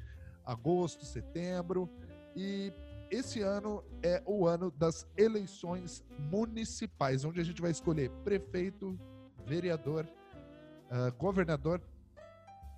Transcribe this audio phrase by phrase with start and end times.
[0.45, 1.89] agosto, setembro,
[2.33, 2.71] e
[3.13, 8.99] esse ano é o ano das eleições municipais, onde a gente vai escolher prefeito,
[9.45, 10.07] vereador,
[10.89, 11.79] uh, governador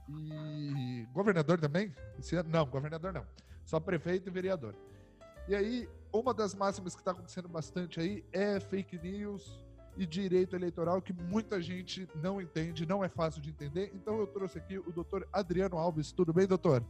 [0.09, 1.08] e.
[1.14, 1.95] Governador também?
[2.33, 2.50] Ano?
[2.50, 3.25] Não, governador não.
[3.64, 4.75] Só prefeito e vereador.
[5.47, 9.61] E aí, uma das máximas que está acontecendo bastante aí é fake news
[9.97, 13.92] e direito eleitoral, que muita gente não entende, não é fácil de entender.
[13.94, 16.11] Então eu trouxe aqui o doutor Adriano Alves.
[16.11, 16.83] Tudo bem, doutor?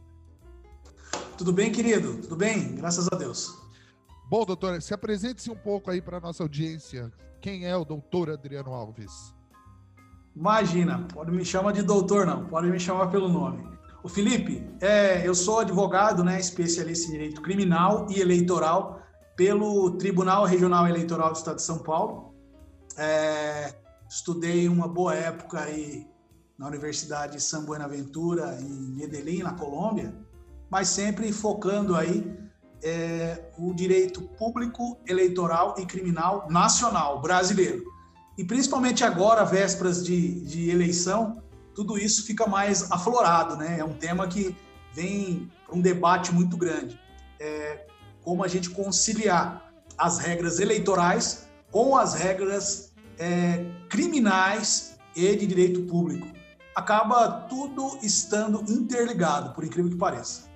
[1.36, 2.16] Tudo bem, querido?
[2.22, 2.74] Tudo bem?
[2.76, 3.54] Graças a Deus.
[4.28, 7.12] Bom, doutor, se apresente-se um pouco aí para a nossa audiência.
[7.42, 9.34] Quem é o doutor Adriano Alves?
[10.34, 13.62] Imagina, pode me chamar de doutor, não, pode me chamar pelo nome.
[14.02, 19.02] O Felipe, é, eu sou advogado, né, especialista em direito criminal e eleitoral
[19.36, 22.34] pelo Tribunal Regional Eleitoral do Estado de São Paulo.
[22.96, 23.74] É,
[24.08, 26.06] estudei uma boa época aí
[26.58, 30.25] na Universidade de San Buenaventura, em Medellín, na Colômbia
[30.76, 32.36] mas sempre focando aí
[32.82, 37.82] é, o direito público, eleitoral e criminal nacional, brasileiro.
[38.36, 41.42] E principalmente agora, vésperas de, de eleição,
[41.74, 43.78] tudo isso fica mais aflorado, né?
[43.78, 44.54] É um tema que
[44.92, 47.00] vem para um debate muito grande.
[47.40, 47.86] É,
[48.22, 55.80] como a gente conciliar as regras eleitorais com as regras é, criminais e de direito
[55.84, 56.28] público.
[56.74, 60.54] Acaba tudo estando interligado, por incrível que pareça.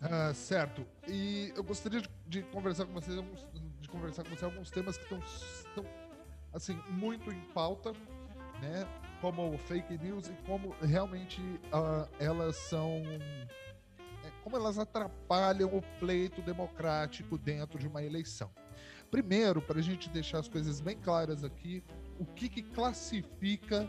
[0.00, 0.86] Ah, certo.
[1.06, 3.46] E eu gostaria de, de, conversar com vocês alguns,
[3.80, 5.84] de conversar com você alguns temas que estão
[6.54, 7.92] assim muito em pauta,
[8.62, 8.86] né?
[9.20, 13.02] Como fake news e como realmente uh, elas são
[14.24, 18.50] é, como elas atrapalham o pleito democrático dentro de uma eleição.
[19.10, 21.84] Primeiro, para a gente deixar as coisas bem claras aqui,
[22.18, 23.88] o que, que classifica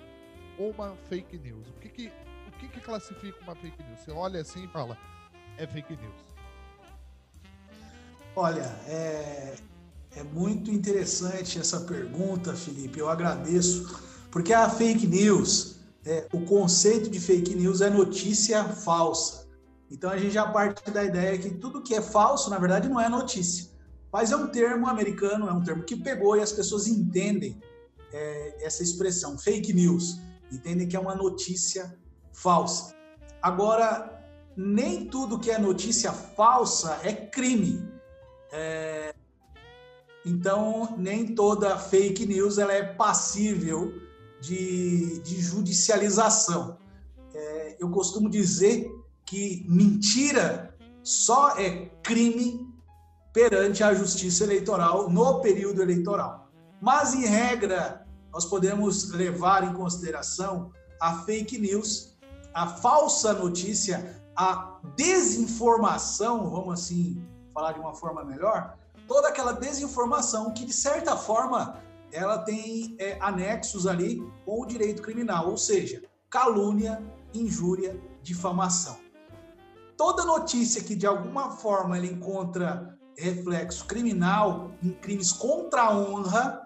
[0.58, 1.70] uma fake news?
[1.70, 2.12] O que, que,
[2.48, 4.00] o que, que classifica uma fake news?
[4.00, 4.98] Você olha assim e fala,
[5.58, 6.32] é fake news?
[8.36, 9.56] Olha, é,
[10.16, 13.00] é muito interessante essa pergunta, Felipe.
[13.00, 14.00] Eu agradeço,
[14.32, 19.48] porque a fake news, é, o conceito de fake news é notícia falsa.
[19.90, 23.00] Então a gente já parte da ideia que tudo que é falso, na verdade, não
[23.00, 23.70] é notícia.
[24.12, 27.62] Mas é um termo americano, é um termo que pegou e as pessoas entendem
[28.14, 30.20] é, essa expressão, fake news.
[30.52, 31.98] Entendem que é uma notícia
[32.34, 32.94] falsa.
[33.42, 34.21] Agora,
[34.56, 37.88] nem tudo que é notícia falsa é crime.
[38.52, 39.14] É...
[40.26, 43.94] Então, nem toda fake news ela é passível
[44.40, 46.78] de, de judicialização.
[47.34, 48.92] É, eu costumo dizer
[49.26, 52.68] que mentira só é crime
[53.34, 56.52] perante a justiça eleitoral no período eleitoral.
[56.80, 62.18] Mas, em regra, nós podemos levar em consideração a fake news,
[62.54, 68.78] a falsa notícia a desinformação, vamos assim falar de uma forma melhor,
[69.08, 71.82] toda aquela desinformação que, de certa forma,
[72.12, 77.02] ela tem é, anexos ali com o direito criminal, ou seja, calúnia,
[77.34, 79.00] injúria, difamação.
[79.98, 86.62] Toda notícia que, de alguma forma, ela encontra reflexo criminal em crimes contra a honra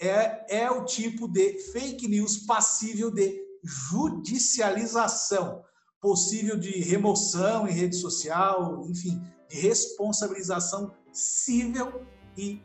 [0.00, 5.62] é, é o tipo de fake news passível de judicialização
[6.02, 12.02] possível de remoção em rede social, enfim, de responsabilização civil
[12.36, 12.60] e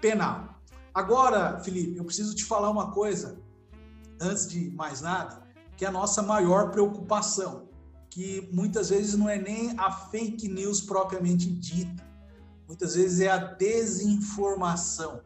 [0.00, 0.60] penal.
[0.94, 3.42] Agora, Felipe, eu preciso te falar uma coisa,
[4.20, 5.42] antes de mais nada,
[5.76, 7.68] que é a nossa maior preocupação,
[8.08, 12.06] que muitas vezes não é nem a fake news propriamente dita,
[12.68, 15.20] muitas vezes é a desinformação,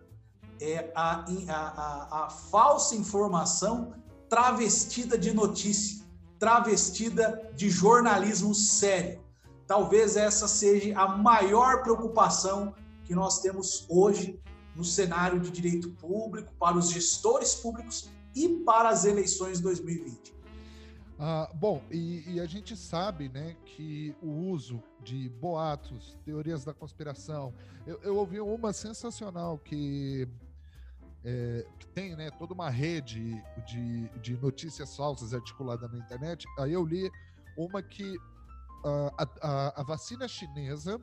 [0.59, 3.95] é a, a, a, a falsa informação
[4.29, 6.01] travestida de notícia
[6.41, 9.21] travestida de jornalismo sério.
[9.67, 14.41] Talvez essa seja a maior preocupação que nós temos hoje
[14.75, 20.35] no cenário de direito público, para os gestores públicos e para as eleições 2020?
[21.19, 26.73] Ah, bom, e, e, a gente sabe né, que o uso de boatos, teorias da
[26.73, 27.53] conspiração.
[27.87, 30.27] Eu, eu ouvi uma sensacional que,
[31.25, 36.47] é, que tem né, toda uma rede de, de notícias falsas articulada na internet.
[36.59, 37.11] Aí eu li
[37.57, 41.01] uma que uh, a, a, a vacina chinesa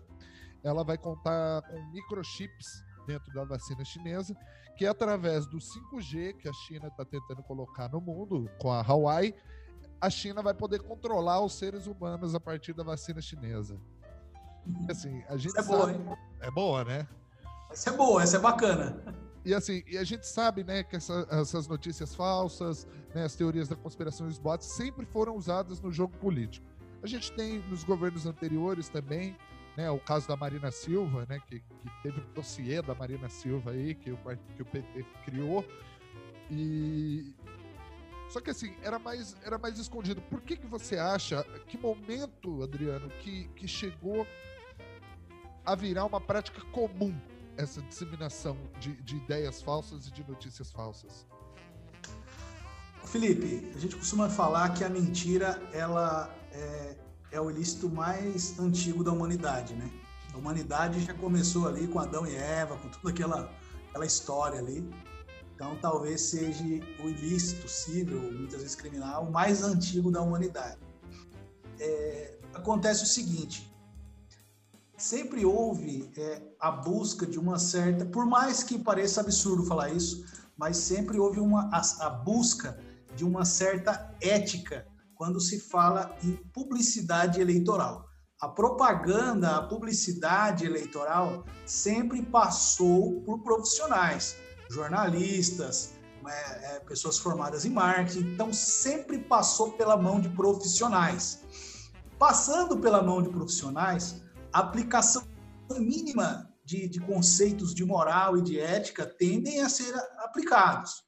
[0.63, 4.35] ela vai contar com microchips dentro da vacina chinesa,
[4.75, 8.81] que é através do 5G que a China está tentando colocar no mundo com a
[8.81, 9.33] Huawei,
[9.99, 13.79] a China vai poder controlar os seres humanos a partir da vacina chinesa.
[14.89, 15.77] Assim, a gente essa é sabe...
[15.77, 16.17] boa, hein?
[16.41, 17.07] É boa, né?
[17.71, 19.01] Essa é boa, essa é bacana.
[19.47, 22.85] E assim, e a gente sabe, né, que essa, essas notícias falsas,
[23.15, 26.67] né, as teorias da conspiração e os bots sempre foram usadas no jogo político.
[27.01, 29.37] A gente tem nos governos anteriores também,
[29.77, 33.71] né, o caso da Marina Silva, né, que, que teve um dossiê da Marina Silva
[33.71, 34.17] aí, que o,
[34.57, 35.63] que o PT criou,
[36.51, 37.33] e,
[38.27, 40.21] só que assim, era mais, era mais escondido.
[40.23, 44.27] Por que, que você acha, que momento, Adriano, que, que chegou
[45.65, 47.17] a virar uma prática comum
[47.57, 51.25] essa disseminação de, de ideias falsas e de notícias falsas?
[53.05, 56.95] Felipe, a gente costuma falar que a mentira ela é,
[57.31, 59.89] é o ilícito mais antigo da humanidade, né?
[60.33, 63.51] A humanidade já começou ali com Adão e Eva, com toda aquela,
[63.89, 64.87] aquela história ali.
[65.55, 70.77] Então, talvez seja o ilícito civil, muitas vezes criminal, mais antigo da humanidade.
[71.79, 73.66] É, acontece o seguinte:
[74.97, 80.25] sempre houve é, a busca de uma certa, por mais que pareça absurdo falar isso,
[80.57, 82.79] mas sempre houve uma, a, a busca
[83.15, 88.05] de uma certa ética quando se fala em publicidade eleitoral.
[88.41, 94.35] A propaganda, a publicidade eleitoral sempre passou por profissionais
[94.69, 95.93] jornalistas,
[96.27, 101.43] é, é, pessoas formadas em marketing, então sempre passou pela mão de profissionais.
[102.19, 104.21] Passando pela mão de profissionais,
[104.51, 105.23] aplicação
[105.79, 111.03] mínima de, de conceitos de moral e de ética tendem a ser aplicados.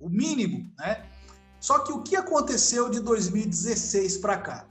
[0.00, 1.06] O mínimo, né?
[1.60, 4.68] Só que o que aconteceu de 2016 para cá?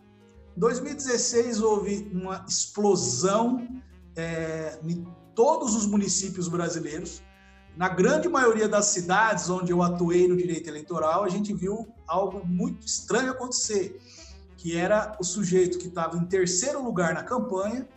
[0.55, 3.81] Em 2016 houve uma explosão
[4.15, 7.21] é, em todos os municípios brasileiros
[7.75, 12.45] na grande maioria das cidades onde eu atuei no direito eleitoral, a gente viu algo
[12.45, 13.99] muito estranho acontecer,
[14.61, 17.89] que era o sujeito que estava em terceiro lugar na campanha.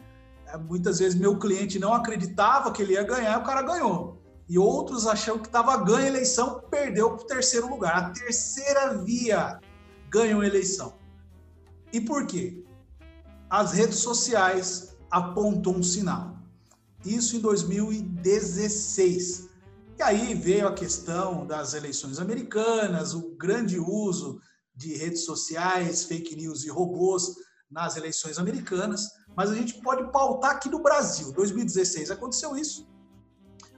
[0.46, 4.18] É, muitas vezes meu cliente não acreditava que ele ia ganhar, o cara ganhou.
[4.48, 7.96] E outros acham que estava ganha a eleição, perdeu para o terceiro lugar.
[7.96, 9.60] A terceira via
[10.08, 10.94] ganhou a eleição.
[11.92, 12.64] E por quê?
[13.50, 16.38] As redes sociais apontam um sinal.
[17.04, 19.50] Isso em 2016.
[19.98, 24.40] E aí veio a questão das eleições americanas, o grande uso
[24.74, 27.34] de redes sociais, fake news e robôs
[27.70, 31.32] nas eleições americanas, mas a gente pode pautar aqui no Brasil.
[31.32, 32.86] 2016 aconteceu isso.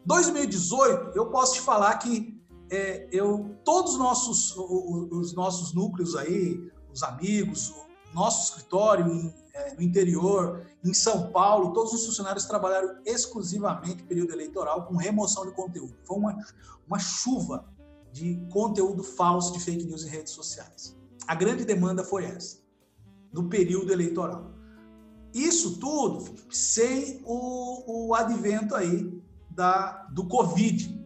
[0.04, 2.36] 2018, eu posso te falar que
[2.70, 6.60] é, eu todos os nossos os, os nossos núcleos aí,
[6.92, 12.44] os amigos, o nosso escritório em é, no interior, em São Paulo, todos os funcionários
[12.44, 15.96] trabalharam exclusivamente período eleitoral com remoção de conteúdo.
[16.04, 16.36] Foi uma,
[16.86, 17.64] uma chuva
[18.16, 20.96] de conteúdo falso de fake news em redes sociais.
[21.26, 22.58] A grande demanda foi essa,
[23.30, 24.54] no período eleitoral.
[25.34, 30.98] Isso tudo sem o, o advento aí da, do Covid.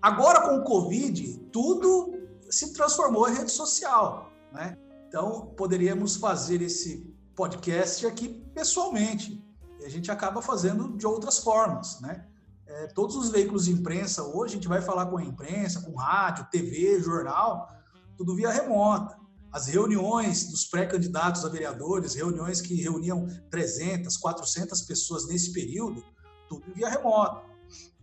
[0.00, 2.14] Agora, com o Covid, tudo
[2.48, 4.78] se transformou em rede social, né?
[5.06, 9.44] Então, poderíamos fazer esse podcast aqui pessoalmente.
[9.80, 12.26] E a gente acaba fazendo de outras formas, né?
[12.68, 15.96] É, todos os veículos de imprensa hoje, a gente vai falar com a imprensa, com
[15.96, 17.68] rádio, TV, jornal,
[18.16, 19.18] tudo via remota.
[19.50, 26.04] As reuniões dos pré-candidatos a vereadores, reuniões que reuniam 300, 400 pessoas nesse período,
[26.48, 27.42] tudo via remota.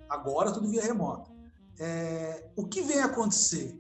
[0.10, 1.32] Agora, tudo via remota.
[1.80, 3.80] É, o que vem acontecer?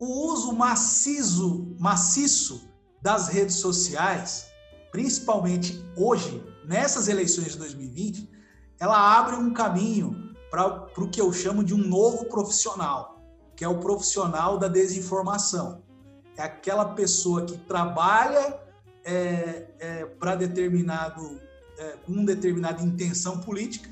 [0.00, 2.66] o uso maciço, maciço
[3.02, 4.46] das redes sociais,
[4.90, 8.28] principalmente hoje, nessas eleições de 2020,
[8.80, 13.20] ela abre um caminho para o que eu chamo de um novo profissional,
[13.54, 15.82] que é o profissional da desinformação.
[16.36, 18.58] É aquela pessoa que trabalha
[19.04, 21.40] é, é, para determinado,
[21.78, 23.90] é, com determinada intenção política,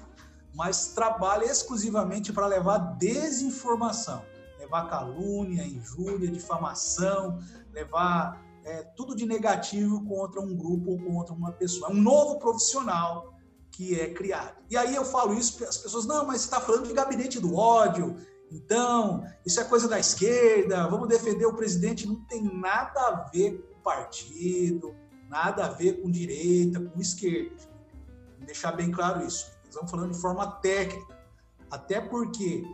[0.55, 4.23] mas trabalha exclusivamente para levar desinformação
[4.69, 7.39] levar calúnia, injúria, difamação,
[7.73, 11.91] levar é, tudo de negativo contra um grupo ou contra uma pessoa.
[11.91, 13.35] É um novo profissional
[13.79, 14.57] que é criado.
[14.69, 17.55] E aí eu falo isso, as pessoas, não, mas você está falando de gabinete do
[17.55, 18.17] ódio,
[18.51, 22.09] então, isso é coisa da esquerda, vamos defender o presidente.
[22.09, 24.97] Não tem nada a ver com partido,
[25.29, 27.55] nada a ver com direita, com esquerda.
[28.39, 29.47] Vou deixar bem claro isso.
[29.65, 31.17] Estamos falando de forma técnica.
[31.71, 32.65] Até porque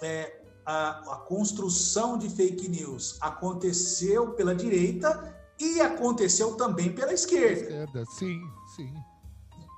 [0.00, 7.60] é, a, a construção de fake news aconteceu pela direita e aconteceu também pela esquerda.
[7.60, 8.40] Esquerda, sim,
[8.74, 8.94] sim.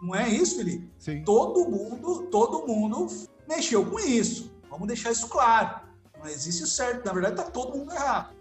[0.02, 0.90] Não é isso, Felipe?
[0.98, 1.22] Sim.
[1.22, 3.06] Todo mundo, todo mundo
[3.48, 4.52] mexeu com isso.
[4.68, 5.80] Vamos deixar isso claro.
[6.18, 8.34] Não existe o certo, na verdade está todo mundo errado.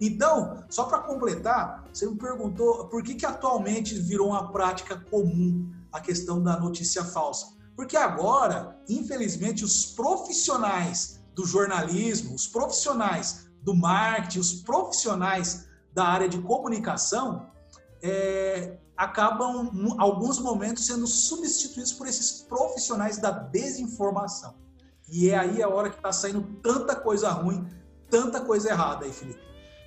[0.00, 5.68] Então, só para completar, você me perguntou por que, que atualmente virou uma prática comum
[5.92, 7.56] a questão da notícia falsa.
[7.74, 16.28] Porque agora, infelizmente, os profissionais do jornalismo, os profissionais do marketing, os profissionais da área
[16.28, 17.50] de comunicação,
[18.00, 24.56] é, acabam, em alguns momentos, sendo substituídos por esses profissionais da desinformação.
[25.08, 27.64] E é aí a hora que está saindo tanta coisa ruim,
[28.10, 29.40] tanta coisa errada aí, Felipe.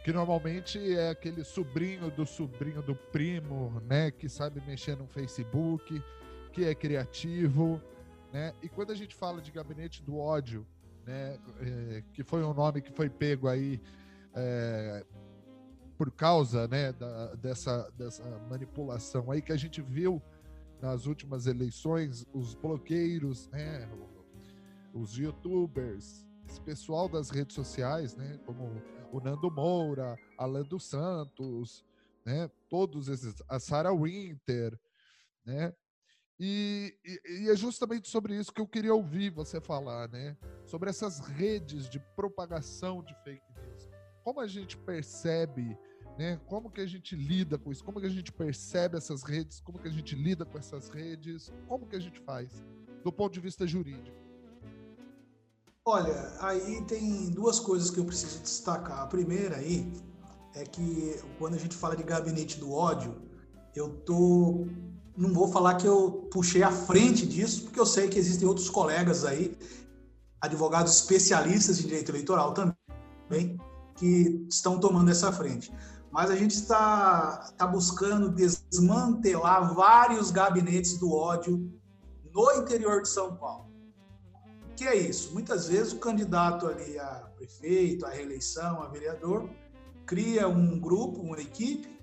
[0.06, 4.10] Que normalmente é aquele sobrinho do sobrinho do primo, né?
[4.10, 6.01] Que sabe mexer no Facebook,
[6.53, 7.80] que é criativo,
[8.32, 8.53] né?
[8.63, 10.65] E quando a gente fala de gabinete do ódio,
[11.06, 11.38] né?
[11.60, 13.80] É, que foi um nome que foi pego aí
[14.34, 15.06] é,
[16.01, 16.91] por causa, né?
[16.93, 20.20] Da, dessa, dessa manipulação aí que a gente viu
[20.81, 23.88] nas últimas eleições, os bloqueiros, né?
[24.96, 28.81] os youtubers, esse pessoal das redes sociais, né, como
[29.12, 31.86] o Nando Moura, Alan dos Santos,
[32.25, 34.77] né, todos esses, a Sarah Winter,
[35.46, 35.72] né,
[36.39, 40.89] e, e, e, é justamente sobre isso que eu queria ouvir você falar, né, sobre
[40.89, 43.88] essas redes de propagação de fake news.
[44.24, 45.77] Como a gente percebe,
[46.18, 49.60] né, como que a gente lida com isso, como que a gente percebe essas redes,
[49.60, 52.63] como que a gente lida com essas redes, como que a gente faz,
[53.03, 54.15] do ponto de vista jurídico.
[55.86, 59.00] Olha, aí tem duas coisas que eu preciso destacar.
[59.00, 59.91] A primeira aí
[60.53, 63.20] é que quando a gente fala de gabinete do ódio,
[63.75, 64.68] eu tô
[65.18, 68.70] não vou falar que eu puxei a frente disso, porque eu sei que existem outros
[68.70, 69.58] colegas aí,
[70.39, 73.58] advogados especialistas em direito eleitoral também,
[73.96, 75.72] que estão tomando essa frente.
[76.12, 81.72] Mas a gente está, está buscando desmantelar vários gabinetes do ódio
[82.34, 83.72] no interior de São Paulo
[84.82, 85.32] que é isso?
[85.32, 89.48] Muitas vezes o candidato ali a prefeito, a reeleição, a vereador,
[90.08, 92.00] cria um grupo, uma equipe,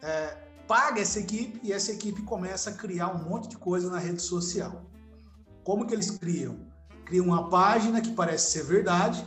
[0.00, 3.98] é, paga essa equipe e essa equipe começa a criar um monte de coisa na
[3.98, 4.86] rede social.
[5.62, 6.66] Como que eles criam?
[7.04, 9.22] Criam uma página que parece ser verdade,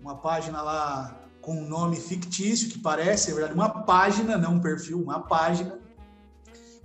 [0.00, 4.60] uma página lá com um nome fictício que parece ser verdade, uma página, não um
[4.60, 5.78] perfil, uma página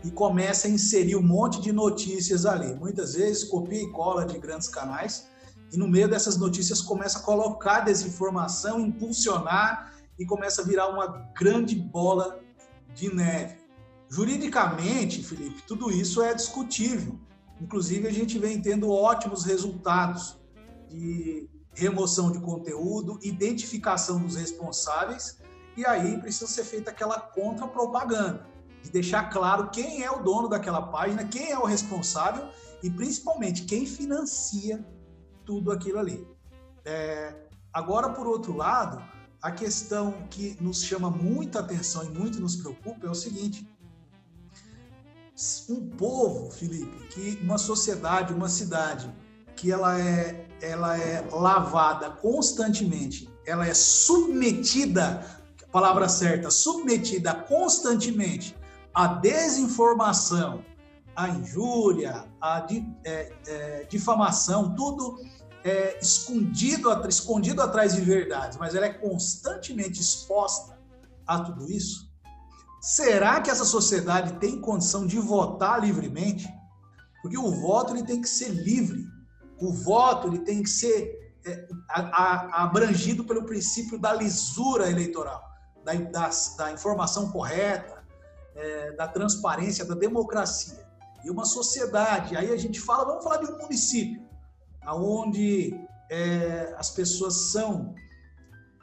[0.01, 2.73] e começa a inserir um monte de notícias ali.
[2.73, 5.27] Muitas vezes copia e cola de grandes canais
[5.69, 11.07] e no meio dessas notícias começa a colocar desinformação, impulsionar e começa a virar uma
[11.37, 12.39] grande bola
[12.95, 13.57] de neve.
[14.07, 17.19] Juridicamente, Felipe, tudo isso é discutível.
[17.59, 20.37] Inclusive, a gente vem tendo ótimos resultados
[20.87, 25.39] de remoção de conteúdo, identificação dos responsáveis,
[25.75, 28.45] e aí precisa ser feita aquela contra-propaganda
[28.83, 32.47] de deixar claro quem é o dono daquela página, quem é o responsável
[32.83, 34.85] e principalmente quem financia
[35.45, 36.27] tudo aquilo ali.
[36.85, 37.33] É,
[37.71, 39.01] agora, por outro lado,
[39.41, 43.67] a questão que nos chama muita atenção e muito nos preocupa é o seguinte:
[45.69, 49.09] um povo, Felipe, que uma sociedade, uma cidade,
[49.55, 55.25] que ela é, ela é lavada constantemente, ela é submetida,
[55.71, 58.55] palavra certa, submetida constantemente
[58.93, 60.63] a desinformação,
[61.15, 62.25] a injúria,
[62.67, 65.19] di, é, é, difamação, tudo
[65.63, 70.77] é, escondido, escondido atrás de verdades, mas ela é constantemente exposta
[71.25, 72.11] a tudo isso?
[72.81, 76.47] Será que essa sociedade tem condição de votar livremente?
[77.21, 79.07] Porque o voto ele tem que ser livre.
[79.59, 85.43] O voto ele tem que ser é, a, a, abrangido pelo princípio da lisura eleitoral,
[85.83, 88.03] da, da, da informação correta,
[88.55, 90.85] é, da transparência, da democracia.
[91.23, 94.21] E uma sociedade, aí a gente fala, vamos falar de um município,
[94.85, 95.73] onde
[96.09, 97.95] é, as pessoas são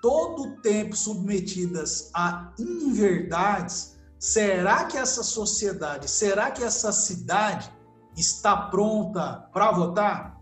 [0.00, 7.70] todo o tempo submetidas a inverdades, será que essa sociedade, será que essa cidade
[8.16, 10.39] está pronta para votar?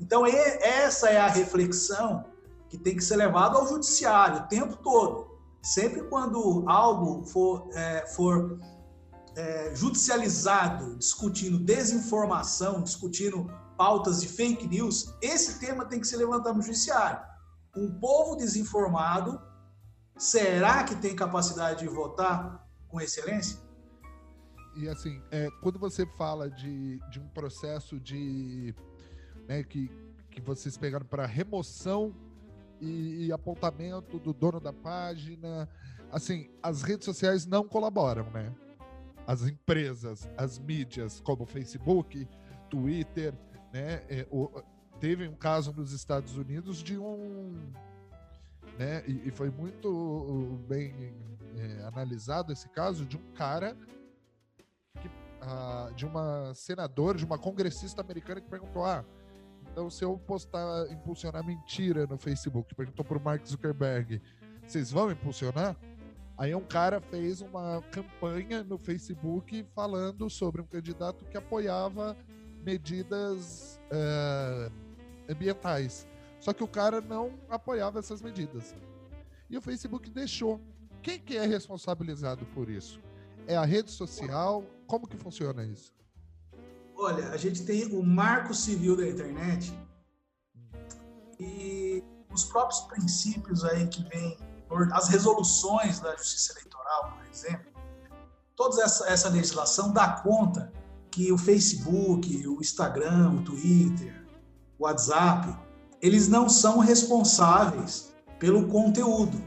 [0.00, 2.24] Então, essa é a reflexão
[2.68, 5.36] que tem que ser levada ao judiciário o tempo todo.
[5.62, 8.58] Sempre quando algo for, é, for
[9.36, 16.56] é, judicializado, discutindo desinformação, discutindo pautas de fake news, esse tema tem que ser levantado
[16.56, 17.20] no judiciário.
[17.76, 19.40] Um povo desinformado,
[20.16, 23.58] será que tem capacidade de votar com excelência?
[24.76, 28.74] E assim, é, quando você fala de, de um processo de
[29.48, 29.90] né, que,
[30.30, 32.14] que vocês pegaram para remoção
[32.80, 35.68] e, e, apontamento do dono da página,
[36.10, 38.54] assim, as redes sociais não colaboram, né?
[39.26, 42.28] As empresas, as mídias, como Facebook,
[42.68, 43.32] Twitter,
[43.72, 44.02] né?
[44.08, 44.62] É, o,
[45.00, 47.72] teve um caso nos Estados Unidos de um,
[48.78, 49.02] né?
[49.06, 51.14] E, e foi muito bem
[51.56, 53.76] é, analisado esse caso de um cara
[55.00, 55.10] que,
[55.40, 59.04] ah, de uma senadora, de uma congressista americana que perguntou: ah,
[59.76, 64.22] então se eu postar impulsionar mentira no Facebook, perguntou para o Mark Zuckerberg,
[64.66, 65.76] vocês vão impulsionar?
[66.38, 72.16] Aí um cara fez uma campanha no Facebook falando sobre um candidato que apoiava
[72.64, 74.72] medidas uh,
[75.30, 76.08] ambientais.
[76.40, 78.74] Só que o cara não apoiava essas medidas.
[79.50, 80.58] E o Facebook deixou.
[81.02, 82.98] Quem que é responsabilizado por isso?
[83.46, 84.64] É a rede social?
[84.86, 85.92] Como que funciona isso?
[86.98, 89.72] Olha, a gente tem o marco civil da internet
[91.38, 94.38] e os próprios princípios aí que vêm,
[94.92, 97.72] as resoluções da Justiça Eleitoral, por exemplo,
[98.56, 100.72] toda essa, essa legislação dá conta
[101.10, 104.26] que o Facebook, o Instagram, o Twitter,
[104.78, 105.54] o WhatsApp,
[106.00, 109.42] eles não são responsáveis pelo conteúdo.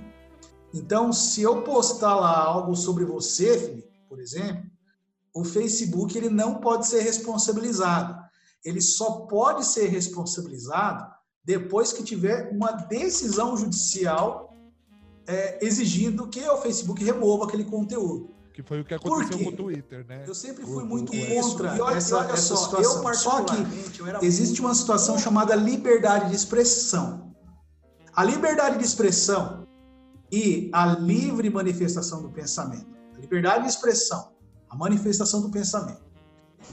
[0.74, 4.69] Então, se eu postar lá algo sobre você, Felipe, por exemplo,
[5.33, 8.17] o Facebook ele não pode ser responsabilizado.
[8.63, 11.05] Ele só pode ser responsabilizado
[11.43, 14.55] depois que tiver uma decisão judicial
[15.27, 18.36] é, exigindo que o Facebook remova aquele conteúdo.
[18.53, 20.25] Que foi o que aconteceu com o Twitter, né?
[20.27, 23.07] Eu sempre fui muito contra e olha, essa, olha essa só, situação.
[23.07, 27.33] Eu só que existe uma situação chamada liberdade de expressão.
[28.13, 29.65] A liberdade de expressão
[30.31, 32.87] e a livre manifestação do pensamento.
[33.15, 34.33] A liberdade de expressão,
[34.70, 36.01] a manifestação do pensamento.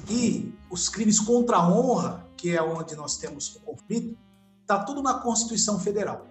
[0.09, 4.17] E os crimes contra a honra, que é onde nós temos o conflito,
[4.67, 6.27] tá tudo na Constituição Federal.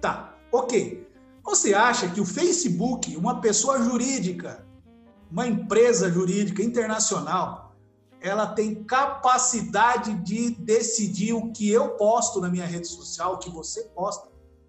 [0.00, 1.06] Tá, ok.
[1.44, 4.66] Você acha que o Facebook, uma pessoa jurídica,
[5.30, 7.76] uma empresa jurídica internacional,
[8.20, 13.50] ela tem capacidade de decidir o que eu posto na minha rede social, o que
[13.50, 14.28] você posta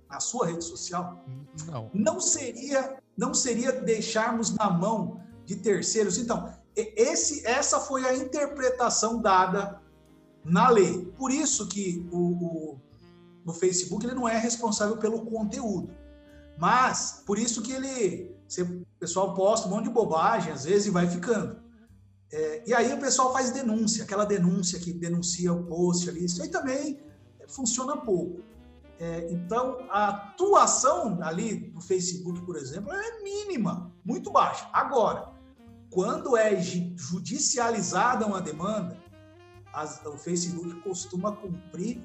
[0.10, 1.24] na sua rede social?
[1.66, 1.90] Não.
[1.94, 6.18] Não seria, não seria deixarmos na mão de terceiros.
[6.18, 9.82] Então, esse, essa foi a interpretação dada
[10.44, 11.06] na lei.
[11.18, 12.82] Por isso que o, o,
[13.46, 15.90] o Facebook ele não é responsável pelo conteúdo.
[16.60, 20.90] Mas, por isso que ele o pessoal posta um monte de bobagem, às vezes, e
[20.90, 21.62] vai ficando.
[22.32, 26.26] É, e aí o pessoal faz denúncia, aquela denúncia que denuncia o post ali.
[26.26, 27.00] Isso aí também
[27.48, 28.42] funciona pouco.
[29.00, 34.68] É, então, a atuação ali do Facebook, por exemplo, é mínima, muito baixa.
[34.74, 35.37] Agora,
[35.90, 38.98] quando é judicializada uma demanda,
[39.74, 42.02] as, o Facebook costuma cumprir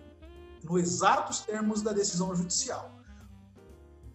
[0.63, 2.93] nos exatos termos da decisão judicial.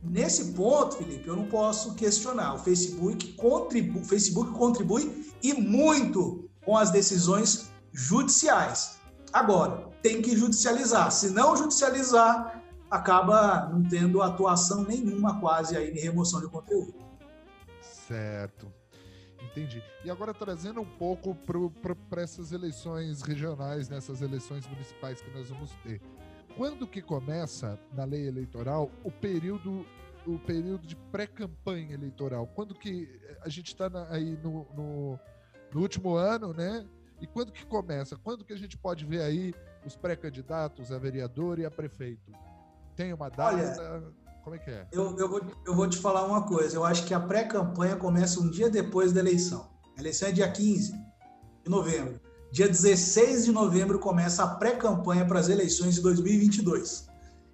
[0.03, 2.53] Nesse ponto, Felipe, eu não posso questionar.
[2.53, 8.99] O Facebook contribui, Facebook contribui e muito com as decisões judiciais.
[9.33, 11.11] Agora, tem que judicializar.
[11.11, 16.93] Se não judicializar, acaba não tendo atuação nenhuma quase aí em remoção de conteúdo.
[17.81, 18.76] Certo.
[19.41, 19.83] Entendi.
[20.03, 21.35] E agora trazendo um pouco
[22.09, 26.01] para essas eleições regionais, nessas eleições municipais que nós vamos ter.
[26.55, 29.85] Quando que começa na lei eleitoral o período
[30.25, 32.47] o período de pré-campanha eleitoral?
[32.47, 35.19] Quando que eh, a gente está aí no, no,
[35.73, 36.85] no, último ano, né?
[37.21, 38.17] E quando que começa?
[38.17, 39.53] Quando que a gente pode ver aí
[39.85, 42.29] os pré-candidatos a vereador e a prefeito?
[42.93, 43.55] Tem uma data?
[43.55, 44.13] Olha,
[44.47, 44.87] Como é que é?
[44.93, 46.77] Eu, eu, vou, eu vou te falar uma coisa.
[46.77, 49.67] Eu acho que a pré-campanha começa um dia depois da eleição.
[49.97, 50.93] A eleição é dia 15
[51.65, 52.17] de novembro.
[52.49, 57.09] Dia 16 de novembro começa a pré-campanha para as eleições de 2022.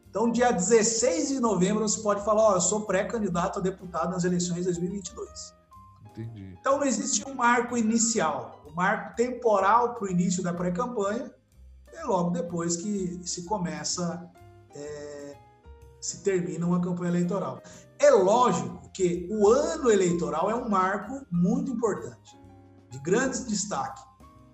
[0.07, 4.11] Então, dia 16 de novembro, você pode falar: Ó, oh, eu sou pré-candidato a deputado
[4.11, 5.55] nas eleições de 2022.
[6.11, 6.55] Entendi.
[6.59, 8.63] Então, não existe um marco inicial.
[8.69, 11.33] O marco temporal para o início da pré-campanha
[11.91, 14.29] é logo depois que se começa,
[14.75, 15.22] é,
[16.03, 17.63] se termina uma campanha eleitoral.
[17.97, 22.37] É lógico que o ano eleitoral é um marco muito importante,
[22.89, 24.03] de grande destaque.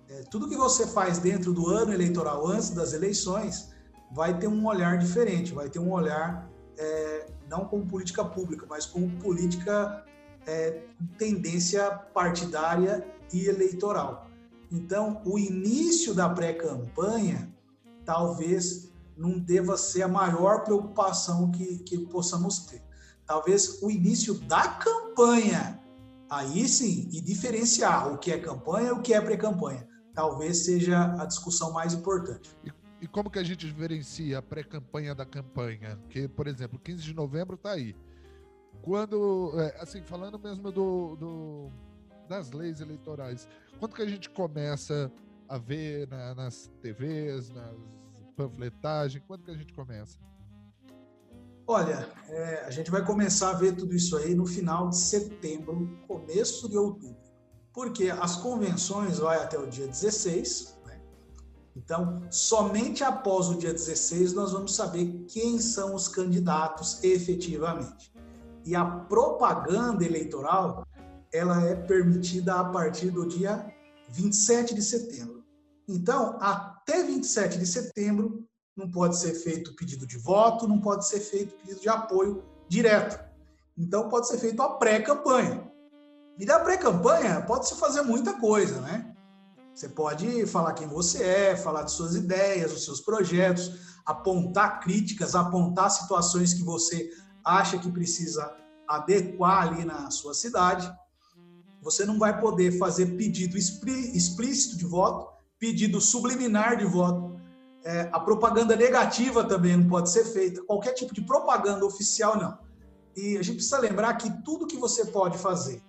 [0.07, 3.73] É, tudo que você faz dentro do ano eleitoral, antes das eleições,
[4.11, 8.85] vai ter um olhar diferente, vai ter um olhar é, não como política pública, mas
[8.85, 10.05] como política
[10.45, 10.83] é,
[11.17, 14.27] tendência partidária e eleitoral.
[14.71, 17.51] Então, o início da pré-campanha
[18.05, 18.88] talvez
[19.19, 22.81] não deva ser a maior preocupação que, que possamos ter.
[23.25, 25.79] Talvez o início da campanha,
[26.29, 31.21] aí sim, e diferenciar o que é campanha e o que é pré-campanha, talvez seja
[31.21, 32.55] a discussão mais importante.
[33.01, 35.99] E, como que a gente diferencia a pré-campanha da campanha?
[36.09, 37.95] Que, por exemplo, 15 de novembro está aí.
[38.81, 41.71] Quando, é, assim, falando mesmo do, do,
[42.27, 43.47] das leis eleitorais,
[43.79, 45.11] quando que a gente começa
[45.47, 47.75] a ver na, nas TVs, nas
[48.39, 50.17] panfletagem, quando que a gente começa?
[51.67, 55.99] Olha, é, a gente vai começar a ver tudo isso aí no final de setembro,
[56.07, 57.21] começo de outubro,
[57.73, 61.01] porque as convenções vai até o dia 16, né?
[61.75, 68.11] então somente após o dia 16 nós vamos saber quem são os candidatos efetivamente.
[68.65, 70.85] E a propaganda eleitoral
[71.31, 73.71] ela é permitida a partir do dia
[74.09, 75.38] 27 de setembro.
[75.91, 78.47] Então, até 27 de setembro,
[78.77, 83.19] não pode ser feito pedido de voto, não pode ser feito pedido de apoio direto.
[83.75, 85.67] Então, pode ser feito a pré-campanha.
[86.37, 89.15] E da pré-campanha, pode-se fazer muita coisa, né?
[89.73, 93.71] Você pode falar quem você é, falar de suas ideias, dos seus projetos,
[94.05, 97.09] apontar críticas, apontar situações que você
[97.43, 98.55] acha que precisa
[98.87, 100.91] adequar ali na sua cidade.
[101.81, 107.37] Você não vai poder fazer pedido explícito de voto, pedido subliminar de voto.
[107.83, 110.63] É, a propaganda negativa também não pode ser feita.
[110.63, 112.57] Qualquer tipo de propaganda oficial, não.
[113.15, 115.81] E a gente precisa lembrar que tudo que você pode fazer,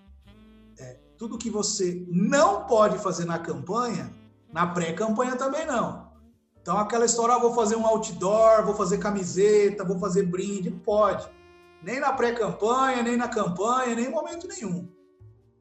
[0.78, 4.12] é, tudo que você não pode fazer na campanha,
[4.52, 6.11] na pré-campanha também não.
[6.61, 10.78] Então, aquela história, ah, vou fazer um outdoor, vou fazer camiseta, vou fazer brinde, não
[10.78, 11.26] pode.
[11.83, 14.88] Nem na pré-campanha, nem na campanha, nem em momento nenhum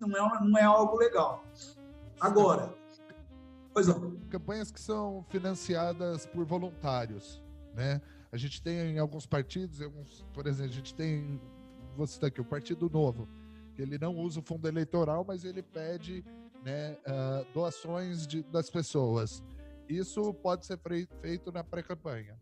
[0.07, 1.43] não é, não é algo legal.
[2.19, 2.73] Agora,
[3.73, 4.17] pois não.
[4.29, 7.41] Campanhas que são financiadas por voluntários,
[7.73, 8.01] né?
[8.31, 11.41] A gente tem em alguns partidos, alguns, por exemplo, a gente tem,
[11.95, 13.27] vou citar aqui, o Partido Novo,
[13.73, 16.23] que ele não usa o fundo eleitoral, mas ele pede
[16.63, 19.43] né, uh, doações de, das pessoas.
[19.87, 20.79] Isso pode ser
[21.21, 22.39] feito na pré-campanha.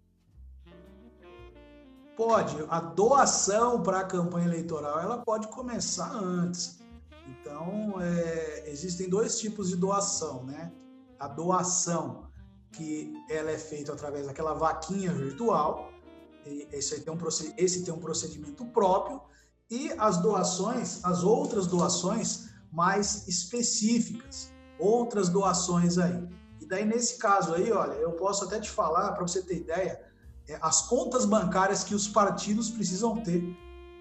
[2.17, 2.57] Pode.
[2.67, 6.79] A doação para a campanha eleitoral ela pode começar antes.
[7.27, 10.71] Então, é, existem dois tipos de doação, né?
[11.19, 12.27] A doação,
[12.71, 15.91] que ela é feita através daquela vaquinha virtual,
[16.71, 17.17] esse tem, um,
[17.57, 19.21] esse tem um procedimento próprio,
[19.69, 26.27] e as doações, as outras doações mais específicas, outras doações aí.
[26.61, 30.01] E daí, nesse caso aí, olha, eu posso até te falar, para você ter ideia,
[30.47, 33.43] é, as contas bancárias que os partidos precisam ter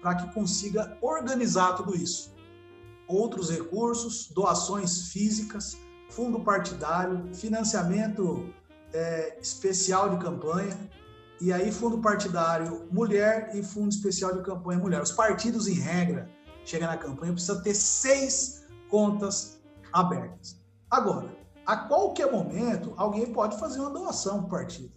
[0.01, 2.37] para que consiga organizar tudo isso
[3.07, 5.77] outros recursos, doações físicas,
[6.09, 8.53] fundo partidário, financiamento
[8.93, 10.77] é, especial de campanha,
[11.39, 15.01] e aí fundo partidário mulher e fundo especial de campanha mulher.
[15.01, 16.27] Os partidos, em regra,
[16.65, 19.59] chega na campanha, precisa ter seis contas
[19.93, 20.59] abertas.
[20.89, 21.29] Agora,
[21.65, 24.91] a qualquer momento, alguém pode fazer uma doação para o partido.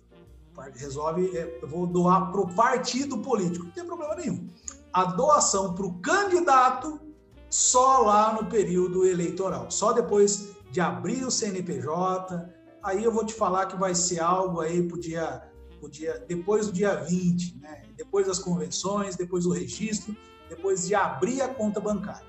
[0.75, 4.47] Resolve, é, eu vou doar para o partido político, não tem problema nenhum.
[4.93, 7.01] A doação para o candidato
[7.49, 12.49] só lá no período eleitoral, só depois de abrir o CNPJ.
[12.83, 15.43] Aí eu vou te falar que vai ser algo aí pro dia,
[15.79, 17.83] pro dia depois do dia 20, né?
[17.97, 20.17] Depois das convenções, depois do registro,
[20.49, 22.27] depois de abrir a conta bancária.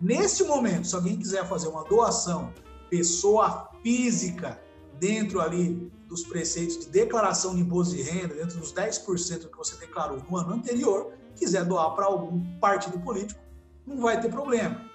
[0.00, 2.52] Nesse momento, se alguém quiser fazer uma doação,
[2.90, 4.60] pessoa física,
[4.98, 9.76] dentro ali dos preceitos de declaração de imposto de renda, dentro dos 10% que você
[9.76, 13.40] declarou no ano anterior, quiser doar para algum partido político,
[13.86, 14.91] não vai ter problema.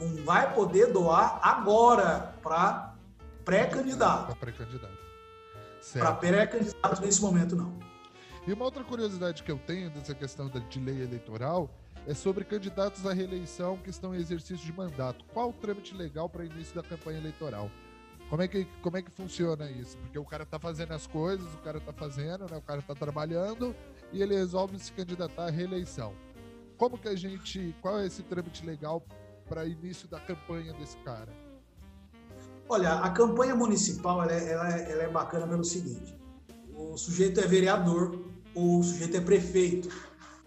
[0.00, 2.94] Não vai poder doar agora para
[3.44, 4.26] pré-candidato.
[4.26, 4.98] Para pré-candidato.
[5.92, 7.72] Para pré-candidato nesse momento, não.
[8.46, 11.70] E uma outra curiosidade que eu tenho dessa questão de lei eleitoral
[12.06, 15.24] é sobre candidatos à reeleição que estão em exercício de mandato.
[15.32, 17.70] Qual o trâmite legal para início da campanha eleitoral?
[18.30, 19.96] Como é, que, como é que funciona isso?
[19.98, 22.56] Porque o cara está fazendo as coisas, o cara está fazendo, né?
[22.56, 23.74] o cara está trabalhando
[24.12, 26.12] e ele resolve se candidatar à reeleição.
[26.76, 27.74] Como que a gente.
[27.80, 29.02] Qual é esse trâmite legal
[29.48, 31.32] para início da campanha desse cara?
[32.68, 36.18] Olha, a campanha municipal ela é, ela, é, ela é bacana pelo seguinte:
[36.74, 38.20] o sujeito é vereador
[38.54, 39.88] ou o sujeito é prefeito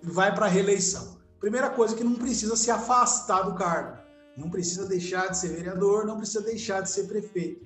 [0.03, 1.17] e vai para a reeleição.
[1.39, 3.97] Primeira coisa que não precisa se afastar do cargo,
[4.35, 7.65] não precisa deixar de ser vereador, não precisa deixar de ser prefeito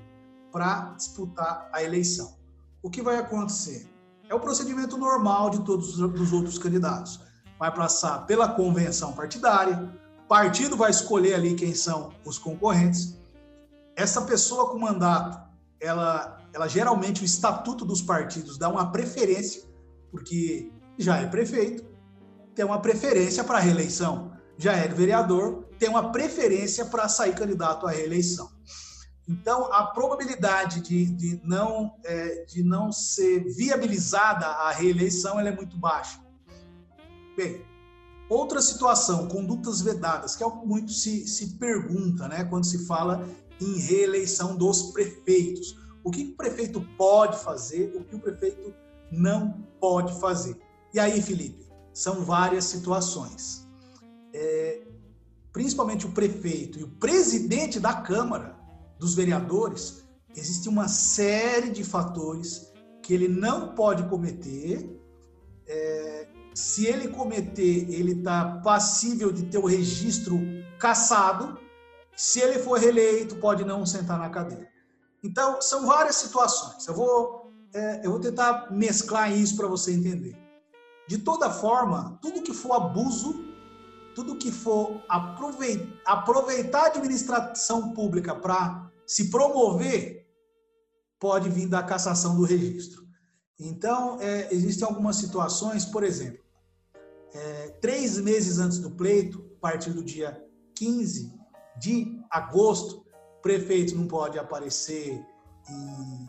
[0.51, 2.37] para disputar a eleição.
[2.83, 3.89] O que vai acontecer?
[4.29, 7.19] É o procedimento normal de todos os outros candidatos
[7.63, 9.89] vai passar pela convenção partidária,
[10.27, 13.17] partido vai escolher ali quem são os concorrentes.
[13.95, 15.39] Essa pessoa com mandato,
[15.79, 19.63] ela, ela geralmente o estatuto dos partidos dá uma preferência,
[20.11, 21.85] porque já é prefeito,
[22.55, 24.31] tem uma preferência para reeleição.
[24.57, 28.51] Já é vereador, tem uma preferência para sair candidato à reeleição.
[29.27, 35.77] Então, a probabilidade de, de, não, é, de não ser viabilizada a reeleição é muito
[35.77, 36.19] baixa.
[37.35, 37.65] Bem,
[38.29, 42.85] outra situação, condutas vedadas, que é o que muito se, se pergunta né, quando se
[42.85, 43.27] fala
[43.61, 45.77] em reeleição dos prefeitos.
[46.03, 48.73] O que o prefeito pode fazer, o que o prefeito
[49.11, 50.59] não pode fazer.
[50.93, 53.67] E aí, Felipe, são várias situações.
[54.33, 54.81] É,
[55.51, 58.57] principalmente o prefeito e o presidente da Câmara
[58.99, 60.03] dos vereadores,
[60.35, 64.99] existe uma série de fatores que ele não pode cometer.
[65.67, 70.39] É, se ele cometer, ele está passível de ter o registro
[70.79, 71.57] cassado.
[72.15, 74.67] Se ele for reeleito, pode não sentar na cadeira.
[75.23, 76.85] Então, são várias situações.
[76.87, 80.37] Eu vou, é, eu vou tentar mesclar isso para você entender.
[81.07, 83.45] De toda forma, tudo que for abuso,
[84.13, 85.03] tudo que for
[86.05, 90.27] aproveitar a administração pública para se promover,
[91.19, 93.03] pode vir da cassação do registro.
[93.59, 96.42] Então, é, existem algumas situações, por exemplo,
[97.33, 100.41] é, três meses antes do pleito, a partir do dia
[100.75, 101.33] 15
[101.79, 103.05] de agosto,
[103.37, 105.25] o prefeito não pode aparecer
[105.69, 106.27] em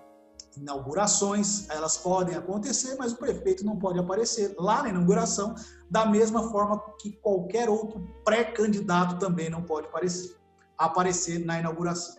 [0.56, 5.54] inaugurações, elas podem acontecer, mas o prefeito não pode aparecer lá na inauguração,
[5.90, 10.36] da mesma forma que qualquer outro pré-candidato também não pode aparecer,
[10.78, 12.16] aparecer na inauguração.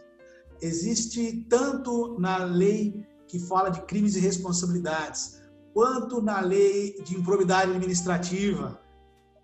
[0.62, 5.41] Existe tanto na lei que fala de crimes e responsabilidades,
[5.76, 8.80] quanto na lei de improbidade administrativa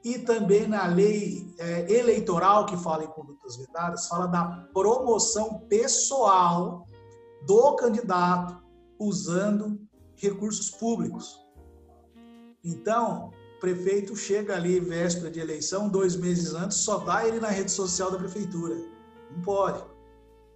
[0.01, 6.85] e também na lei é, eleitoral que fala em condutas vedadas, fala da promoção pessoal
[7.45, 8.63] do candidato
[8.97, 9.77] usando
[10.15, 11.37] recursos públicos.
[12.63, 17.49] Então, o prefeito chega ali véspera de eleição, dois meses antes, só dá ele na
[17.49, 18.77] rede social da prefeitura.
[19.31, 19.83] Não pode.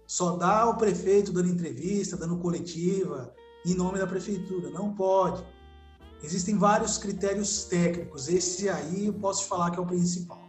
[0.06, 3.30] Só dá o prefeito dando entrevista, dando coletiva,
[3.66, 4.70] em nome da prefeitura.
[4.70, 5.44] Não pode.
[6.22, 8.28] Existem vários critérios técnicos.
[8.28, 10.42] Esse aí eu posso falar que é o principal.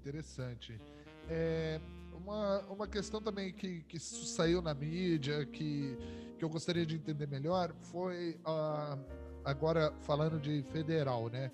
[0.00, 0.80] Interessante.
[1.28, 1.80] É,
[2.12, 5.96] uma, uma questão também que, que saiu na mídia, que
[6.36, 8.98] que eu gostaria de entender melhor foi uh,
[9.44, 11.50] agora falando de federal, né?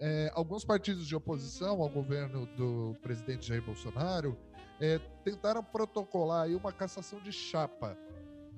[0.00, 4.38] É, alguns partidos de oposição ao governo do presidente Jair Bolsonaro
[4.80, 7.98] é, tentaram protocolar aí uma cassação de chapa,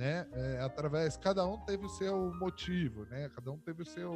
[0.00, 0.26] né?
[0.32, 3.28] É, através, cada um teve o seu motivo, né?
[3.34, 4.14] Cada um teve o seu,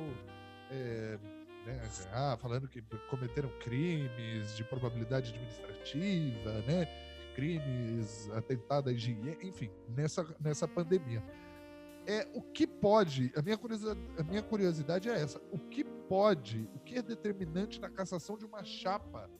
[0.70, 1.18] é,
[1.66, 1.82] né?
[2.10, 6.86] ah, falando que cometeram crimes de probabilidade administrativa, né?
[7.34, 11.22] Crimes, atentado à higiene, enfim, nessa, nessa pandemia
[12.06, 16.68] é o que pode, a minha, curiosidade, a minha curiosidade é essa, o que pode,
[16.74, 19.30] o que é determinante na cassação de uma chapa,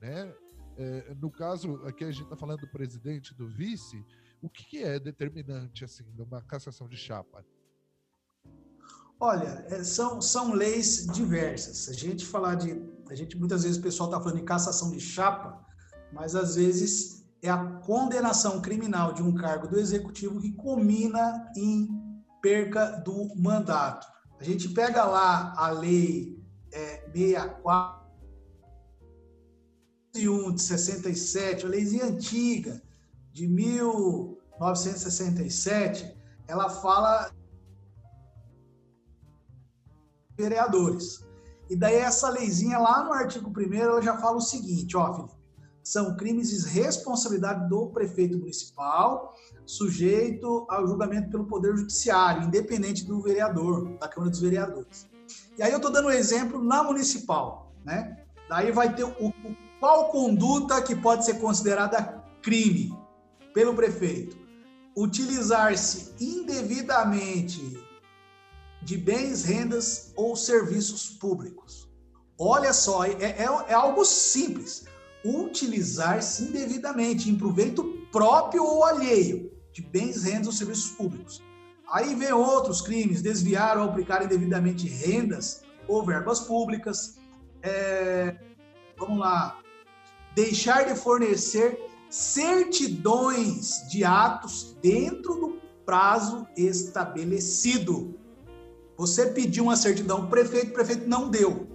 [0.00, 0.32] né?
[0.76, 4.04] É, no caso, aqui a gente está falando do presidente, do vice,
[4.42, 7.46] o que é determinante, assim, numa cassação de chapa?
[9.20, 11.88] Olha, é, são, são leis diversas.
[11.88, 12.76] A gente falar de.
[13.08, 15.64] A gente muitas vezes o pessoal está falando de cassação de chapa,
[16.12, 21.88] mas às vezes é a condenação criminal de um cargo do executivo que culmina em
[22.40, 24.08] perca do mandato.
[24.40, 26.36] A gente pega lá a lei
[26.72, 28.02] é, 64
[30.12, 32.82] de 67, a leizinha antiga
[33.32, 36.14] de 1967,
[36.46, 37.32] ela fala
[40.36, 41.24] vereadores.
[41.70, 45.34] E daí essa leizinha lá no artigo 1 ela já fala o seguinte, ó, Felipe,
[45.82, 53.20] são crimes de responsabilidade do prefeito municipal, sujeito ao julgamento pelo Poder Judiciário, independente do
[53.20, 55.08] vereador, da Câmara dos Vereadores.
[55.56, 58.24] E aí eu estou dando um exemplo na municipal, né?
[58.48, 59.32] Daí vai ter o, o,
[59.80, 63.01] qual conduta que pode ser considerada crime
[63.52, 64.36] pelo prefeito?
[64.96, 67.82] Utilizar-se indevidamente
[68.82, 71.88] de bens, rendas ou serviços públicos.
[72.38, 74.84] Olha só, é, é, é algo simples
[75.24, 81.42] utilizar-se indevidamente em proveito próprio ou alheio de bens, rendas ou serviços públicos.
[81.90, 87.18] Aí vem outros crimes, desviar ou aplicar indevidamente rendas ou verbas públicas.
[87.62, 88.36] É,
[88.98, 89.58] vamos lá.
[90.34, 91.78] Deixar de fornecer
[92.12, 98.18] certidões de atos dentro do prazo estabelecido.
[98.98, 101.66] Você pediu uma certidão, o prefeito, o prefeito não deu.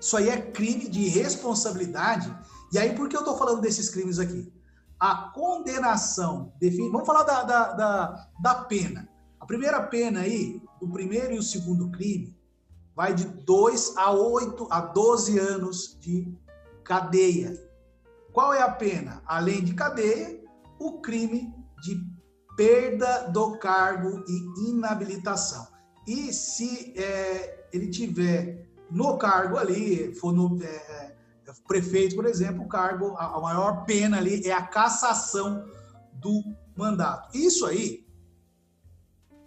[0.00, 2.34] Isso aí é crime de responsabilidade
[2.72, 4.50] E aí, por que eu estou falando desses crimes aqui?
[4.98, 6.50] A condenação,
[6.90, 9.06] vamos falar da, da, da, da pena.
[9.38, 12.34] A primeira pena aí, o primeiro e o segundo crime,
[12.96, 16.34] vai de 2 a 8 a 12 anos de
[16.82, 17.73] cadeia.
[18.34, 19.22] Qual é a pena?
[19.26, 20.42] Além de cadeia,
[20.76, 22.04] o crime de
[22.56, 25.64] perda do cargo e inabilitação.
[26.04, 31.16] E se é, ele tiver no cargo ali, for no é, é,
[31.68, 35.64] prefeito, por exemplo, o cargo, a, a maior pena ali é a cassação
[36.14, 36.42] do
[36.76, 37.38] mandato.
[37.38, 38.04] Isso aí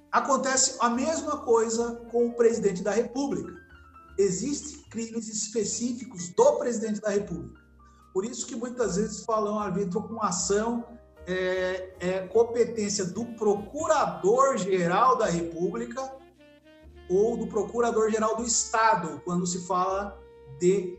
[0.10, 3.54] acontece a mesma coisa com o presidente da República.
[4.18, 7.67] Existem crimes específicos do presidente da República.
[8.14, 10.86] Por isso que muitas vezes falam, ah, entrou com ação,
[11.28, 16.16] é, é competência do Procurador-Geral da República
[17.10, 20.20] ou do Procurador-Geral do Estado, quando se fala
[20.60, 20.98] de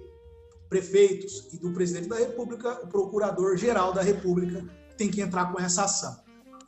[0.69, 4.65] prefeitos e do presidente da República, o Procurador-Geral da República
[4.97, 6.17] tem que entrar com essa ação.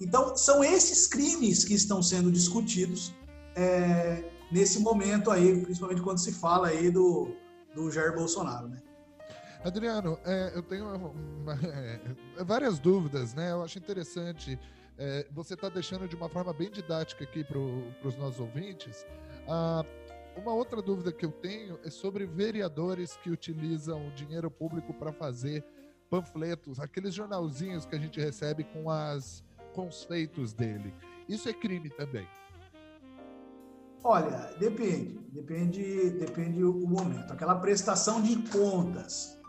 [0.00, 3.12] Então, são esses crimes que estão sendo discutidos
[3.54, 7.28] é, nesse momento aí, principalmente quando se fala aí do,
[7.74, 8.78] do Jair Bolsonaro, né?
[9.64, 13.52] Adriano, é, eu tenho uma, é, várias dúvidas, né?
[13.52, 14.58] Eu acho interessante.
[14.98, 19.04] É, você está deixando de uma forma bem didática aqui para os nossos ouvintes
[19.48, 19.84] ah,
[20.36, 25.64] uma outra dúvida que eu tenho é sobre vereadores que utilizam dinheiro público para fazer
[26.08, 29.44] panfletos, aqueles jornalzinhos que a gente recebe com, as,
[29.74, 30.94] com os feitos dele.
[31.28, 32.28] Isso é crime também?
[34.02, 37.32] Olha, depende, depende, depende o momento.
[37.32, 39.39] Aquela prestação de contas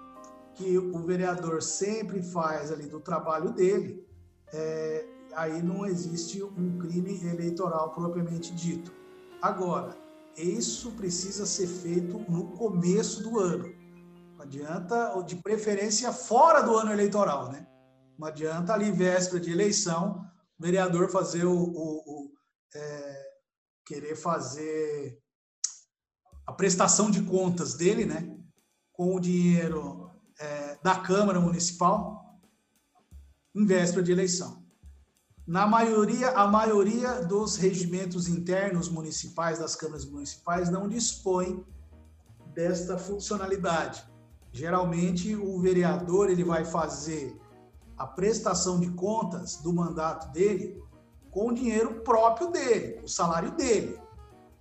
[0.62, 4.08] que o vereador sempre faz ali do trabalho dele,
[4.54, 8.94] é, aí não existe um crime eleitoral propriamente dito.
[9.42, 9.98] Agora,
[10.38, 13.74] isso precisa ser feito no começo do ano.
[14.36, 17.66] Não adianta, ou de preferência fora do ano eleitoral, né?
[18.18, 20.24] Não adianta ali, véspera de eleição,
[20.60, 21.58] o vereador fazer o.
[21.58, 22.32] o, o
[22.76, 23.32] é,
[23.84, 25.20] querer fazer
[26.46, 28.38] a prestação de contas dele, né?
[28.94, 30.11] Com o dinheiro
[30.42, 32.40] é, da Câmara Municipal
[33.54, 34.62] em véspera de eleição.
[35.46, 41.66] Na maioria, a maioria dos regimentos internos municipais, das câmaras municipais, não dispõe
[42.54, 44.04] desta funcionalidade.
[44.52, 47.40] Geralmente, o vereador ele vai fazer
[47.98, 50.82] a prestação de contas do mandato dele
[51.30, 54.00] com o dinheiro próprio dele, o salário dele.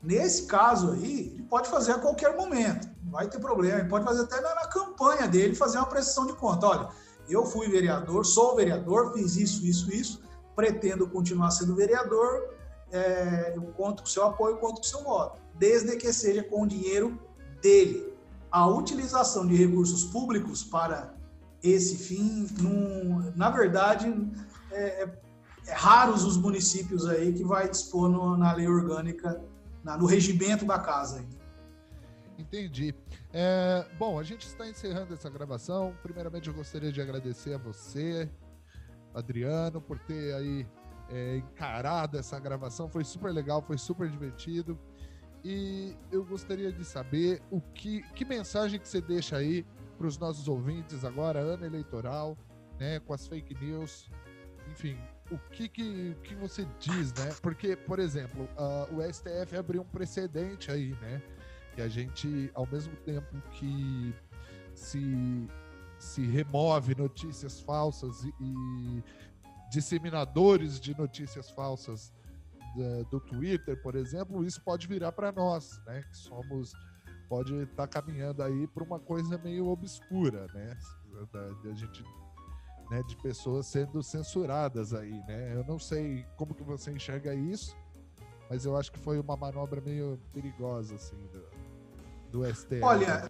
[0.03, 3.81] Nesse caso aí, ele pode fazer a qualquer momento, não vai ter problema.
[3.81, 6.67] Ele pode fazer até na, na campanha dele, fazer uma prestação de conta.
[6.67, 6.89] Olha,
[7.29, 10.23] eu fui vereador, sou vereador, fiz isso, isso, isso
[10.61, 12.55] pretendo continuar sendo vereador,
[12.93, 16.67] é, eu conto com seu apoio, conto com seu voto, desde que seja com o
[16.67, 17.19] dinheiro
[17.63, 18.13] dele.
[18.51, 21.15] A utilização de recursos públicos para
[21.63, 24.13] esse fim, num, na verdade,
[24.71, 25.21] é, é,
[25.67, 29.41] é, raros os municípios aí que vai dispor no, na lei orgânica,
[29.83, 31.25] na, no regimento da casa.
[32.39, 32.95] Entendi.
[33.33, 35.95] É, bom, a gente está encerrando essa gravação.
[36.03, 38.31] Primeiramente, eu gostaria de agradecer a você,
[39.15, 40.67] Adriano, por ter aí
[41.11, 42.89] é, encarado essa gravação.
[42.89, 44.79] Foi super legal, foi super divertido.
[45.45, 49.67] E eu gostaria de saber o que, que mensagem que você deixa aí
[49.97, 52.37] para os nossos ouvintes agora, ano eleitoral,
[52.79, 54.11] né, com as fake news,
[54.71, 54.99] enfim,
[55.31, 57.35] o que, que, que você diz, né?
[57.41, 61.23] Porque, por exemplo, uh, o STF abriu um precedente aí, né?
[61.75, 64.15] Que a gente, ao mesmo tempo que
[64.75, 65.49] se
[66.01, 69.05] se remove notícias falsas e, e
[69.71, 72.11] disseminadores de notícias falsas
[72.75, 76.03] da, do Twitter, por exemplo, isso pode virar para nós, né?
[76.03, 76.73] Que somos
[77.29, 80.77] pode estar tá caminhando aí para uma coisa meio obscura, né?
[81.63, 82.03] Da gente,
[82.91, 83.03] né?
[83.07, 85.55] De pessoas sendo censuradas aí, né?
[85.55, 87.77] Eu não sei como que você enxerga isso,
[88.51, 92.83] mas eu acho que foi uma manobra meio perigosa assim do, do STF.
[92.83, 93.29] Olha,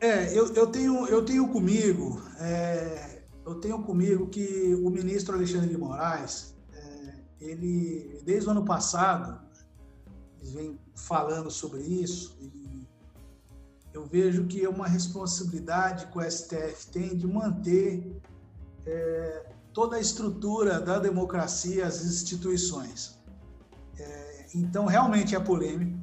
[0.00, 5.70] é, eu, eu, tenho, eu tenho comigo, é, eu tenho comigo que o ministro Alexandre
[5.70, 9.40] de Moraes, é, ele, desde o ano passado,
[10.42, 12.86] vem falando sobre isso, e
[13.94, 18.20] eu vejo que é uma responsabilidade que o STF tem de manter
[18.88, 23.18] é, toda a estrutura da democracia, as instituições.
[23.98, 25.98] É, então, realmente é polêmico,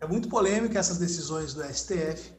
[0.00, 2.32] é muito polêmico essas decisões do STF,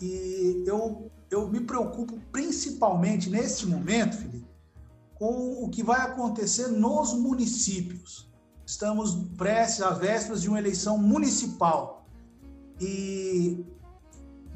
[0.00, 4.46] e eu, eu me preocupo principalmente neste momento, Felipe,
[5.14, 8.30] com o que vai acontecer nos municípios.
[8.64, 12.06] Estamos prestes às vésperas de uma eleição municipal.
[12.80, 13.64] E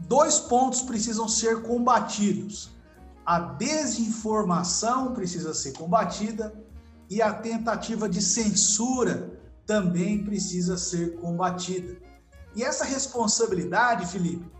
[0.06, 2.70] dois pontos precisam ser combatidos.
[3.24, 6.52] A desinformação precisa ser combatida
[7.08, 11.96] e a tentativa de censura também precisa ser combatida.
[12.54, 14.50] E essa responsabilidade, Felipe,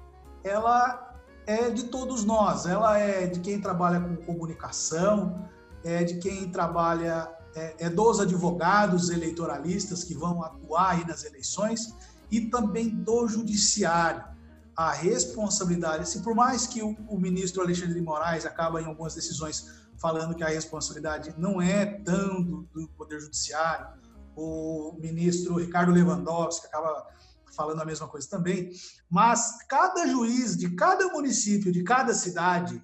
[0.44, 1.12] ela
[1.46, 5.48] é de todos nós, ela é de quem trabalha com comunicação,
[5.84, 11.94] é de quem trabalha, é, é dos advogados eleitoralistas que vão atuar aí nas eleições
[12.30, 14.24] e também do judiciário.
[14.76, 19.14] A responsabilidade, assim, por mais que o, o ministro Alexandre de Moraes acaba em algumas
[19.14, 23.86] decisões falando que a responsabilidade não é do, do Poder Judiciário,
[24.34, 27.06] o ministro Ricardo Lewandowski acaba
[27.54, 28.72] falando a mesma coisa também,
[29.10, 32.82] mas cada juiz de cada município, de cada cidade,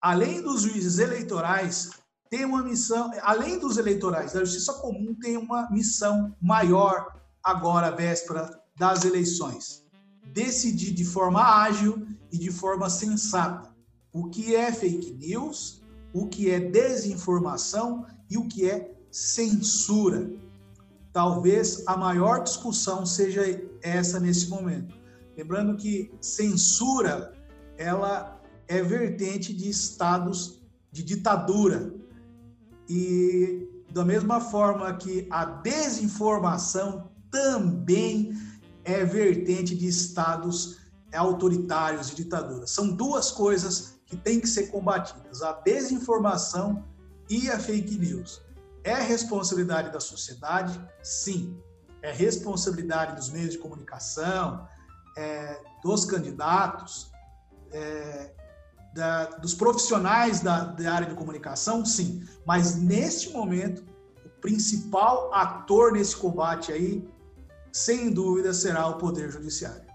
[0.00, 1.90] além dos juízes eleitorais,
[2.30, 8.62] tem uma missão, além dos eleitorais, da Justiça Comum tem uma missão maior agora, véspera
[8.76, 9.87] das eleições.
[10.32, 13.68] Decidir de forma ágil e de forma sensata
[14.12, 20.30] o que é fake news, o que é desinformação e o que é censura
[21.18, 23.42] talvez a maior discussão seja
[23.82, 24.94] essa nesse momento.
[25.36, 27.32] Lembrando que censura
[27.76, 30.62] ela é vertente de estados
[30.92, 31.92] de ditadura.
[32.88, 38.32] E da mesma forma que a desinformação também
[38.88, 40.78] é vertente de estados
[41.14, 42.70] autoritários e ditaduras.
[42.70, 46.84] São duas coisas que têm que ser combatidas: a desinformação
[47.28, 48.42] e a fake news.
[48.82, 50.80] É responsabilidade da sociedade?
[51.02, 51.60] Sim.
[52.00, 54.66] É responsabilidade dos meios de comunicação,
[55.16, 57.10] é, dos candidatos,
[57.72, 58.32] é,
[58.94, 61.84] da, dos profissionais da, da área de comunicação?
[61.84, 62.24] Sim.
[62.46, 63.84] Mas neste momento,
[64.24, 67.06] o principal ator nesse combate aí,
[67.72, 69.88] sem dúvida, será o Poder Judiciário.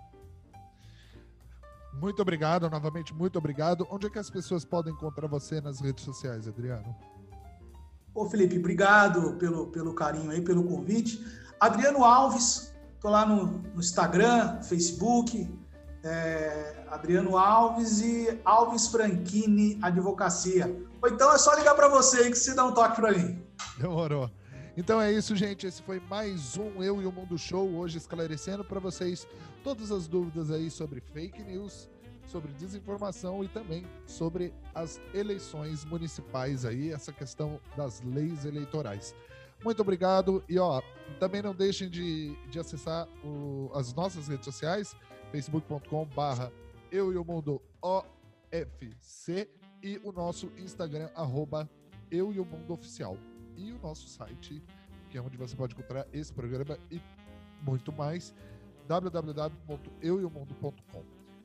[1.93, 3.87] Muito obrigado, novamente, muito obrigado.
[3.89, 6.95] Onde é que as pessoas podem encontrar você nas redes sociais, Adriano?
[8.13, 11.25] Ô, Felipe, obrigado pelo, pelo carinho aí, pelo convite.
[11.59, 15.49] Adriano Alves, tô lá no, no Instagram, Facebook,
[16.03, 20.65] é, Adriano Alves e Alves Franchini Advocacia.
[21.01, 23.41] Ou então é só ligar para você aí que você dá um toque para mim.
[23.77, 24.29] Demorou.
[24.75, 25.67] Então é isso, gente.
[25.67, 29.27] Esse foi mais um Eu e o Mundo Show, hoje esclarecendo para vocês
[29.63, 31.87] todas as dúvidas aí sobre fake news,
[32.25, 39.13] sobre desinformação e também sobre as eleições municipais aí, essa questão das leis eleitorais.
[39.63, 40.81] Muito obrigado e ó,
[41.19, 44.95] também não deixem de, de acessar o, as nossas redes sociais,
[45.31, 46.51] facebook.com barra
[46.91, 49.47] eu e o mundo OFC
[49.83, 51.69] e o nosso Instagram, arroba
[52.09, 53.15] eu e o mundo oficial.
[53.57, 54.61] E o nosso site,
[55.09, 57.01] que é onde você pode encontrar esse programa e
[57.61, 58.33] muito mais,
[58.87, 61.03] www.eueomundo.com.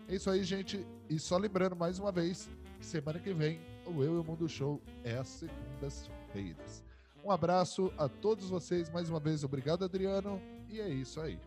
[0.09, 0.86] É isso aí, gente.
[1.09, 2.48] E só lembrando mais uma vez
[2.78, 6.84] que semana que vem o Eu e o Mundo Show é às segundas-feiras.
[7.24, 9.44] Um abraço a todos vocês mais uma vez.
[9.44, 10.40] Obrigado, Adriano.
[10.68, 11.38] E é isso aí.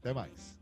[0.00, 0.56] Até mais.